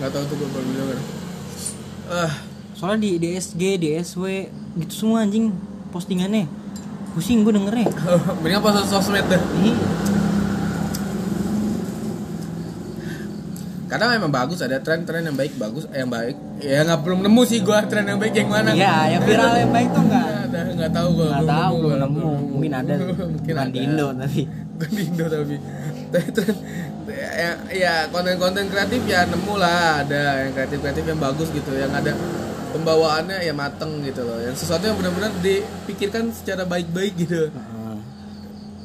[0.00, 0.98] Nggak tahu tuh gue baru denger
[2.12, 2.32] ah
[2.76, 4.24] soalnya di DSG DSW
[4.84, 5.54] gitu semua anjing
[5.92, 6.48] postingannya.
[7.12, 7.92] Pusing gue dengernya.
[8.40, 9.42] Mendingan pas sosmed dah
[13.92, 16.32] Ih, kadang emang bagus ada tren-tren yang baik bagus eh, yang baik.
[16.64, 18.72] Ya nggak belum nemu sih gue tren yang baik yang mana.
[18.72, 20.64] Iya yang viral yang baik tuh Nggak?
[20.80, 22.30] Nggak tahu gue nggak tahu belum nemu.
[22.56, 22.94] mungkin ada.
[23.36, 23.68] Mungkin ada.
[23.68, 24.42] di Indo tapi.
[24.80, 25.56] Di Indo tapi.
[26.08, 26.56] Tren
[27.12, 30.00] ya, ya konten-konten kreatif ya nemu lah.
[30.08, 32.16] Ada yang kreatif-kreatif yang bagus gitu yang ada
[32.72, 34.40] pembawaannya ya mateng gitu loh.
[34.40, 37.52] Yang sesuatu yang benar-benar dipikirkan secara baik-baik gitu.
[37.52, 37.81] Heeh.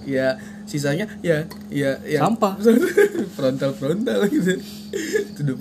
[0.08, 2.56] Ya sisanya ya ya yang Sampah.
[3.38, 4.56] frontal frontal gitu.
[5.36, 5.54] Itu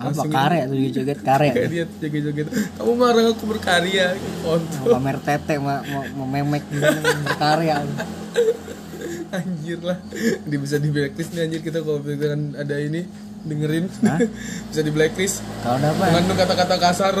[0.00, 2.48] apa karya tuh joget karya dia joget-joget.
[2.80, 4.16] Kamu marah aku berkarya.
[4.40, 5.84] Kontol pamer tete mau
[6.16, 6.88] mau memek gitu
[7.28, 7.84] berkarya.
[9.36, 10.00] Anjir lah.
[10.48, 11.60] Dia bisa di blacklist nih anjir.
[11.62, 13.06] Kita kalau misalkan ada ini
[13.46, 13.86] dengerin.
[14.02, 14.18] Hah?
[14.74, 15.46] bisa di blacklist.
[15.62, 16.04] Kalau ada apa?
[16.10, 17.14] Mengandung kata-kata kasar.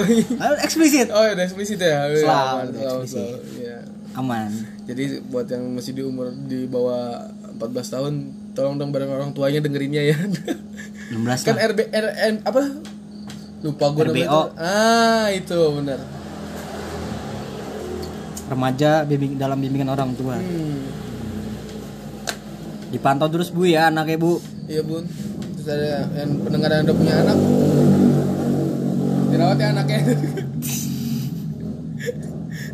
[0.66, 1.14] Eksplisit.
[1.14, 2.10] Oh ya eksplisit ya.
[2.10, 3.14] Selalu, eksplisit.
[3.14, 3.38] selalu.
[3.62, 3.78] Iya.
[4.18, 4.50] aman
[4.90, 7.30] jadi buat yang masih di umur di bawah
[7.62, 8.12] 14 tahun
[8.58, 10.18] tolong dong bareng orang tuanya dengerinnya ya.
[11.14, 12.62] 16 kan RB RN apa?
[13.62, 14.26] Lupa gue RBO.
[14.26, 14.50] tuh.
[14.58, 16.02] ah itu benar.
[18.50, 20.34] Remaja bimbing dalam bimbingan orang tua.
[20.34, 20.82] Hmm.
[22.90, 24.42] dipantau terus bu ya anaknya bu.
[24.66, 25.06] Iya bun.
[25.54, 27.38] Terus ada yang pendengar yang udah punya anak.
[29.30, 29.98] Dirawat ya anaknya.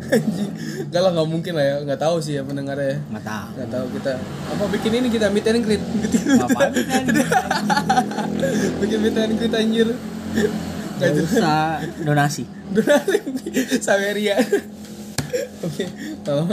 [0.17, 1.75] Anjing Enggak lah nggak mungkin lah ya.
[1.83, 2.97] Nggak tahu sih ya pendengarnya ya.
[3.11, 3.47] Nggak tahu.
[3.55, 4.11] Nggak tahu kita.
[4.55, 5.83] Apa bikin ini kita meet and greet?
[5.83, 6.71] Kan
[8.81, 9.87] bikin meet and greet anjir.
[10.97, 11.83] Nggak usah.
[12.07, 12.43] donasi.
[12.71, 13.19] Donasi.
[13.83, 14.39] Saweria.
[15.59, 15.85] Oke
[16.23, 16.47] kalau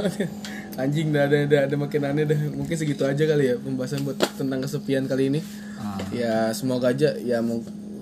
[0.75, 2.41] anjing dah ada ada ada makin aneh dah.
[2.51, 5.41] Mungkin segitu aja kali ya pembahasan buat tentang kesepian kali ini.
[5.85, 6.01] Ah.
[6.15, 7.45] ya semoga aja ya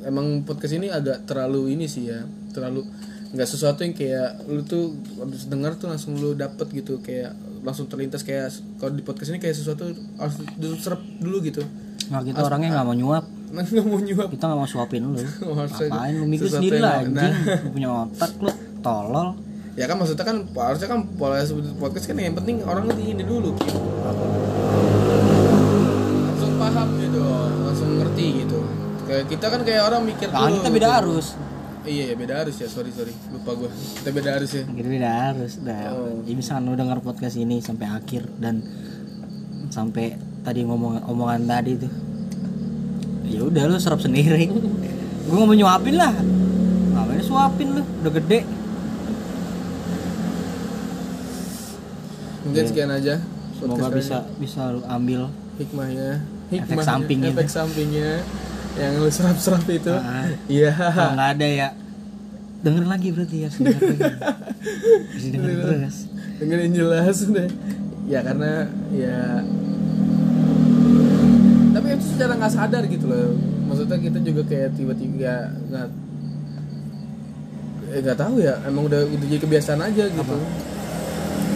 [0.07, 2.23] emang podcast ini agak terlalu ini sih ya
[2.55, 2.87] terlalu
[3.33, 7.33] nggak sesuatu yang kayak lu tuh habis dengar tuh langsung lu dapet gitu kayak
[7.65, 9.89] langsung terlintas kayak kalau di podcast ini kayak sesuatu
[10.21, 11.65] harus dulu serap dulu gitu.
[12.13, 13.25] Nah kita orangnya nggak mau nyuap.
[13.53, 14.29] Nggak mau nyuap.
[14.33, 15.21] Kita nggak mau suapin lu.
[15.45, 17.17] Ngapain lu mikir sendiri lah anjing.
[17.17, 17.33] Nah.
[17.65, 18.53] lu punya otak lu
[18.85, 19.29] tolol.
[19.77, 21.41] Ya kan maksudnya kan harusnya kan pola
[21.81, 23.57] podcast kan yang penting orang ngerti ini dulu.
[23.57, 23.81] Gitu.
[26.21, 27.25] langsung paham gitu
[27.65, 28.61] langsung ngerti gitu.
[29.09, 30.99] Kayak kita kan kayak orang mikir Nah, dulu kita beda gitu.
[31.01, 31.27] arus
[31.83, 33.11] iya ya beda harus ya sorry sorry.
[33.31, 34.63] Lupa gue kita beda harus ya.
[34.65, 35.91] Kita beda arus dah.
[35.93, 36.23] Oh.
[36.23, 38.63] jadi misalkan lu denger podcast ini sampai akhir dan
[39.69, 41.93] sampai tadi ngomong omongan tadi tuh
[43.27, 44.47] ya udah lu serap sendiri.
[45.23, 46.13] Gue nggak mau nyuapin lah.
[46.93, 47.83] Ngapain suapin lu?
[48.05, 48.41] Udah gede.
[52.43, 53.71] Mungkin sekian aja Iya.
[53.79, 56.19] semoga bisa bisa lu ambil hikmahnya.
[56.51, 57.31] Efek hikmahnya sampingnya.
[57.31, 58.11] efek sampingnya
[58.79, 59.93] yang lu serap serap itu.
[59.93, 60.29] Ah.
[60.49, 60.73] iya.
[60.73, 61.69] Kalau nggak ada ya
[62.63, 64.03] denger lagi berarti ya denger lagi.
[65.13, 65.97] Harus denger terus.
[66.41, 67.49] dengerin jelas deh.
[68.09, 69.21] Ya karena ya
[71.73, 73.37] tapi itu secara nggak sadar gitu loh.
[73.69, 75.89] Maksudnya kita juga kayak tiba-tiba nggak
[77.93, 80.37] eh nggak tahu ya emang udah udah jadi kebiasaan aja gitu.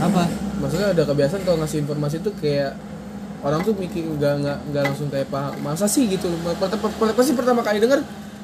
[0.04, 0.24] Apa?
[0.60, 2.76] Maksudnya ada kebiasaan kalau ngasih informasi tuh kayak
[3.42, 6.06] orang tuh mikir nggak nggak nggak langsung kayak paham masa sih?
[6.06, 6.28] gitu.
[7.12, 8.00] Pasti pertama kali denger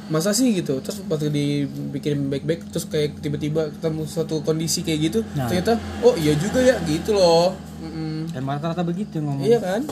[0.09, 0.53] masa sih?
[0.53, 0.81] gitu.
[0.81, 5.49] Terus pas dipikirin baik-baik terus kayak tiba-tiba ketemu suatu kondisi kayak gitu Nah.
[5.49, 7.55] ternyata oh iya juga ya gitu loh.
[7.83, 8.31] Mm-mm.
[8.31, 9.43] dan rata-rata begitu ngomong.
[9.43, 9.83] Iya kan?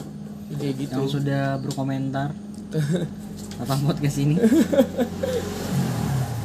[0.54, 0.98] Kayak gitu.
[0.98, 2.30] Yang sudah berkomentar.
[3.60, 4.38] Apa podcast ini?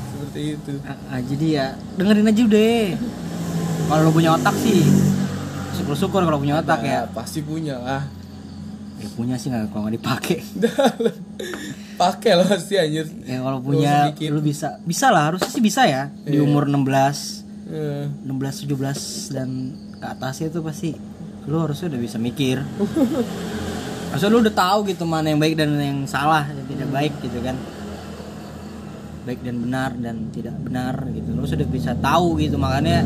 [0.10, 0.74] Seperti itu.
[0.84, 1.66] Ah, ah, jadi ya
[1.96, 2.86] dengerin aja deh
[3.86, 4.82] kalau lo punya otak sih
[5.78, 7.06] syukur-syukur kalau punya otak ya.
[7.06, 8.02] Nah, pasti punya lah
[8.96, 10.38] ya punya sih nggak kalau nggak dipakai.
[12.02, 13.08] Pakai lah pasti anjir.
[13.24, 14.80] Ya kalau punya lu bisa.
[14.84, 16.12] Bisa lah harusnya sih bisa ya.
[16.24, 16.44] Di Iya.
[16.44, 19.50] umur 16 Eh, 16 17 dan
[19.98, 20.94] ke atasnya itu pasti
[21.46, 22.62] lu harusnya udah bisa mikir.
[24.14, 27.42] Harusnya lu udah tahu gitu mana yang baik dan yang salah yang tidak baik gitu
[27.42, 27.58] kan.
[29.26, 31.34] Baik dan benar dan tidak benar gitu.
[31.34, 33.02] Lu sudah bisa tahu gitu makanya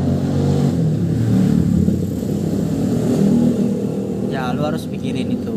[4.30, 5.56] ya lu harus pikirin itu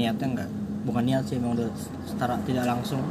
[0.00, 0.50] niatnya enggak
[0.88, 1.68] bukan niat sih emang udah
[2.08, 3.04] setara tidak langsung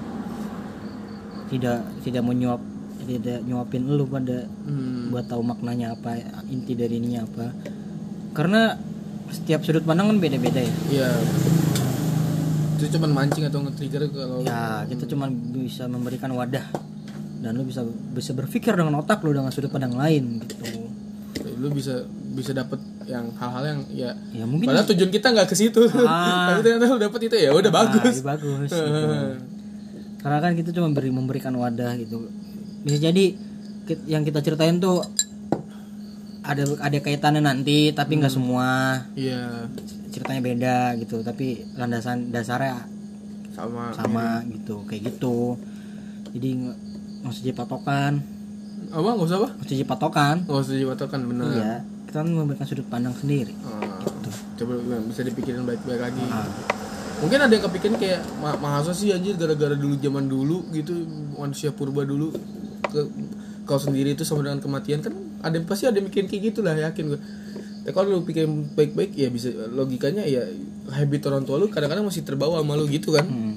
[1.49, 2.62] tidak tidak menyuap
[3.10, 7.49] tidak nyuapin lu pada hmm, buat tahu maknanya apa inti dari ininya apa.
[8.38, 8.78] Karena
[9.34, 10.73] setiap sudut pandang kan beda-beda ya.
[10.93, 11.10] Iya.
[12.78, 16.63] Itu cuman mancing atau nge-trigger kalau ya kita cuma bisa memberikan wadah
[17.39, 17.82] dan lu bisa
[18.13, 20.86] bisa berpikir dengan otak lu dengan sudut pandang lain gitu.
[21.58, 22.06] Lu bisa
[22.38, 22.78] bisa dapat
[23.10, 26.54] yang hal-hal yang ya ya mungkin padahal tujuan kita nggak ke situ Ah.
[26.54, 29.10] tapi ternyata lu dapet itu ya udah Ah, bagus iya, bagus gitu.
[30.19, 32.30] karena kan kita cuma beri memberikan wadah gitu
[32.80, 33.34] bisa jadi
[34.06, 35.02] yang kita ceritain tuh
[36.41, 39.65] ada ada kaitannya nanti tapi nggak semua iya
[40.10, 42.86] ceritanya beda gitu tapi landasan dasarnya
[43.52, 45.58] sama sama gitu kayak gitu
[46.30, 46.50] jadi
[47.19, 48.13] nggak usah jadi patokan
[48.89, 51.74] apa nggak usah apa nggak usah jadi patokan nggak usah dibatalkan benar iya
[52.10, 54.30] kita kan memberikan sudut pandang sendiri Ah, gitu.
[54.60, 54.74] coba
[55.06, 56.26] bisa dipikirin baik-baik lagi.
[56.26, 56.50] Ah.
[57.19, 61.69] mungkin ada yang kepikiran kayak "Ma- masa sih anjir gara-gara dulu zaman dulu gitu manusia
[61.69, 62.32] purba dulu
[62.82, 63.02] ke
[63.63, 65.00] kau sendiri itu sama dengan kematian.
[65.00, 67.19] Kan ada pasti ada yang mikirin kayak gitu lah yakin gue
[67.80, 70.45] tapi kalau lu pikirin baik-baik ya bisa logikanya ya
[70.89, 73.24] habit orang tua lu kadang-kadang masih terbawa sama lu gitu kan.
[73.24, 73.49] Hmm.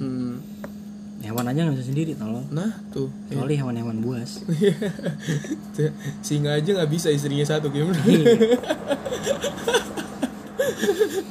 [1.33, 3.09] Hewan aja nggak bisa sendiri tolong nah tuh.
[3.25, 4.45] Kecuali hewan-hewan buas.
[6.21, 8.37] Singa aja nggak bisa istrinya satu gimana Iya,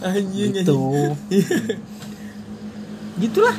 [0.11, 0.75] anjing gitu.
[1.31, 1.47] Anjing
[3.23, 3.55] gitulah.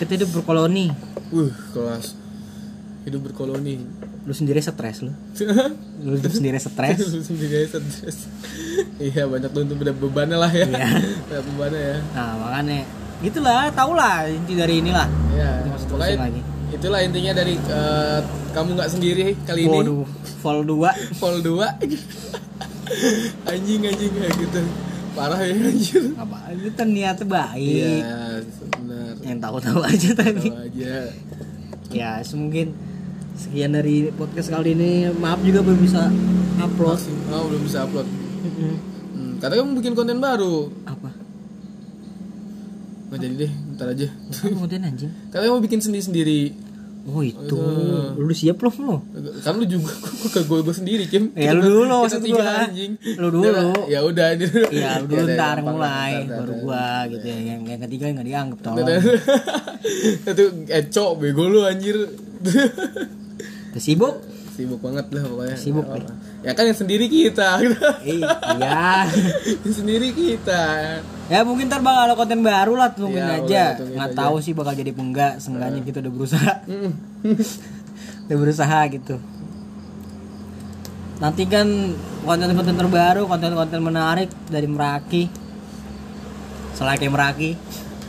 [0.00, 0.88] Kita hidup berkoloni.
[1.28, 2.16] Uh kelas.
[3.04, 3.84] Hidup berkoloni.
[4.26, 5.12] Lu sendiri stres lu.
[6.06, 6.98] Lu hidup sendiri stres.
[7.04, 8.26] Lu sendiri stres.
[8.96, 10.64] iya banyak tuh untuk bebannya lah ya.
[10.64, 10.88] Iya.
[11.44, 11.98] bebannya ya.
[12.16, 12.88] Nah makanya
[13.24, 15.08] gitulah tau lah inti dari inilah.
[15.32, 16.40] Ya pokoknya terusin lagi.
[16.66, 18.18] itulah intinya dari eh,
[18.52, 19.78] kamu nggak sendiri kali ini.
[19.80, 20.04] Waduh
[20.44, 20.78] vol 2
[21.20, 21.64] Vol 2
[23.50, 24.60] anjing anjing kayak gitu.
[25.16, 28.02] Parah ya anjir apa kita niatnya baik.
[28.84, 29.12] Benar.
[29.24, 30.48] Yang tahu-tahu aja tadi.
[30.52, 30.94] Tahu aja.
[31.88, 32.76] Ya semungkin
[33.32, 35.08] sekian dari podcast kali ini.
[35.16, 36.12] Maaf juga belum bisa
[36.60, 37.00] upload.
[37.00, 38.08] Masih, oh belum bisa upload.
[38.46, 40.68] Hmm, katanya kamu bikin konten baru.
[40.84, 41.15] Apa
[43.06, 44.06] nggak jadi deh ntar aja.
[44.42, 45.12] Kemudian anjing?
[45.32, 46.40] Katanya mau bikin sendiri sendiri
[47.06, 47.58] oh itu.
[48.18, 48.96] Lu udah siap belum lo
[49.46, 51.30] kan lu juga gue ke gue sendiri Kim.
[51.38, 52.66] Ya, lu dulu, maksud gua.
[52.66, 52.98] anjing.
[53.14, 53.86] Lu dulu.
[53.86, 54.66] ya udah ini dulu.
[54.66, 57.38] Lu dulu Ya, udah, ntar mulai baru gua gitu ya.
[57.54, 58.88] Yang, yang ketiga nggak dianggap tolong.
[60.34, 62.10] itu eco bego lu anjir.
[63.76, 64.35] Sibuk?
[64.56, 66.40] Sibuk banget lah pokoknya Sibuk, Nggak apa-apa.
[66.40, 69.04] ya kan yang sendiri kita Eh, iya.
[69.62, 70.62] yang sendiri kita
[71.28, 73.64] ya mungkin ntar bakal ada konten baru lah tungguin Ya, aja.
[73.76, 75.32] Nggak tahu sih bakal jadi apa enggak.
[75.38, 76.52] Seenggaknya kita udah berusaha.
[78.26, 79.16] Udah berusaha gitu.
[81.16, 81.66] Nantikan
[82.22, 85.30] konten-konten terbaru, konten-konten menarik dari Meraki.
[86.74, 87.54] Selain Meraki.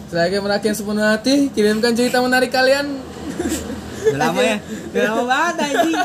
[0.08, 2.88] Saya merakyat sepenuh hati kirimkan cerita menarik kalian
[4.08, 4.58] Udah lama ya?
[4.64, 5.96] Udah lama banget anjing.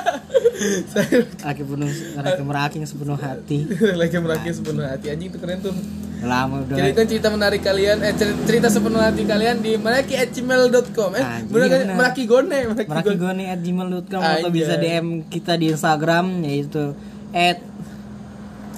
[0.86, 3.58] saya Laki penuh, laki Meraki yang sepenuh hati.
[3.94, 6.76] lagi merakyat sepenuh hati anjing itu keren tuh Udah lama udah.
[6.76, 11.10] Kirimkan cerita menarik kalian, eh cer- cerita sepenuh hati kalian di meraki@gmail.com.
[11.12, 11.80] Eh, Anjing, bener kan?
[11.92, 12.90] Meraki Gone, Meraki Gone.
[12.94, 16.94] merakigoni at gmail.com atau bisa DM kita di Instagram yaitu
[17.30, 17.58] at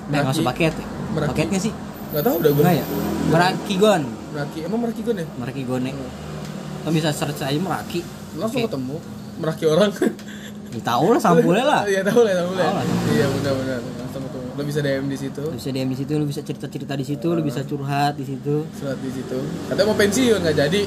[0.04, 0.74] Eh, nggak usah Meraki- paket
[1.10, 1.30] Meraki.
[1.30, 1.72] Paketnya sih
[2.10, 2.62] Gak tau udah gue.
[2.64, 2.84] Ya?
[3.26, 5.26] Merakigon Meraki, emang Meraki Gone ya?
[5.34, 5.90] Merakigone
[6.78, 8.00] Atau bisa search aja Meraki
[8.34, 8.96] Langsung ketemu.
[9.38, 9.90] Meraki orang.
[10.70, 11.83] Ya, tahu lah sampulnya lah.
[11.92, 12.66] Iya tahu lah, tahu lah.
[12.66, 12.85] Tahu lah.
[13.11, 13.81] Iya benar-benar.
[14.55, 15.42] Lo bisa DM di situ.
[15.42, 18.23] Lu bisa DM di situ lu bisa cerita cerita di situ lu bisa curhat di
[18.23, 18.62] situ.
[18.73, 19.38] Surat di situ.
[19.66, 20.83] Katanya mau pensiun nggak jadi.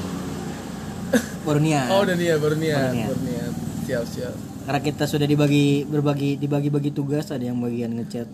[1.48, 3.52] Baru niat oh udah niat baru niat Baru niat.
[3.88, 4.34] siap siap.
[4.68, 8.28] Karena kita sudah dibagi berbagi dibagi bagi tugas ada yang bagian ngechat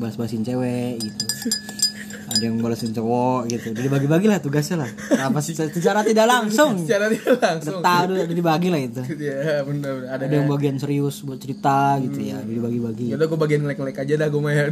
[0.00, 1.24] balas basin cewek gitu
[2.28, 3.72] ada yang balasin cowok gitu.
[3.72, 4.90] Jadi bagi bagi lah tugasnya lah.
[5.16, 5.56] Apa sih?
[5.56, 6.76] Secara tidak langsung.
[6.84, 7.80] Secara tidak langsung.
[7.80, 9.02] Tahu udah udah dibagi lah itu.
[9.16, 12.38] Ya benar benar ada ada yang bagian serius buat cerita gitu ya.
[12.44, 14.64] Dibagi bagi ya udah gue bagian nge like aja dah gue mah ya.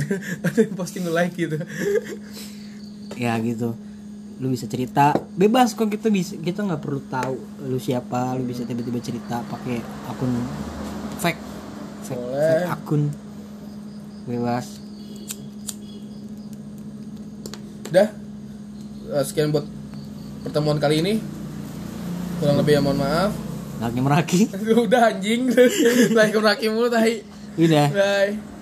[0.44, 1.56] Ada yang posting like gitu.
[3.16, 3.72] Ya gitu.
[4.36, 5.16] Lu bisa cerita.
[5.32, 7.40] Bebas kok kita bisa kita nggak perlu tahu
[7.72, 8.36] lu siapa.
[8.36, 9.80] Lu bisa tiba-tiba cerita pakai
[10.12, 10.32] akun
[11.24, 11.40] fake.
[12.04, 12.68] Fake, Boleh.
[12.68, 13.02] fake akun.
[14.28, 14.85] Bebas
[17.90, 18.08] Udah
[19.06, 19.62] Eh, sekian buat
[20.42, 21.22] pertemuan kali ini.
[22.42, 23.30] Kurang lebih ya mohon maaf.
[23.78, 24.40] Lagi meraki.
[24.86, 25.54] Udah anjing.
[26.18, 28.32] Lagi meraki mulu tahi udah bye